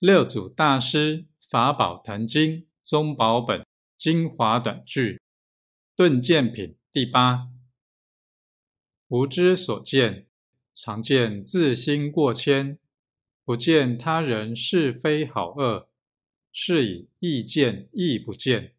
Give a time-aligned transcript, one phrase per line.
[0.00, 5.20] 六祖大师法宝坛经宗宝本精华短句
[5.96, 7.48] 顿见品第八。
[9.08, 10.28] 无知所见，
[10.72, 12.78] 常见自心过谦，
[13.44, 15.88] 不见他人是非好恶，
[16.52, 18.76] 是以意见亦不见。